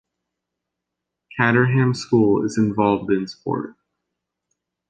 [1.37, 3.75] Caterham School is involved in sport.